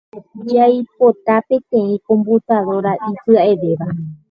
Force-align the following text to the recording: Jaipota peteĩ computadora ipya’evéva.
Jaipota 0.51 1.35
peteĩ 1.51 1.95
computadora 2.11 2.91
ipya’evéva. 3.13 3.87